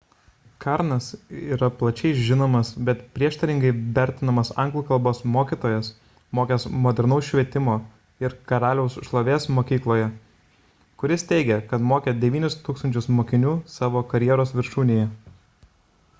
[0.63, 1.07] karnas
[1.55, 5.91] yra plačiai žinomas bet prieštaringai vertinamas anglų kalbos mokytojas
[6.39, 7.75] mokęs modernaus švietimo
[8.25, 10.07] ir karaliaus šlovės mokykloje
[11.03, 15.07] kuris teigė kad mokė 9000 mokinių savo karjeros viršūnėje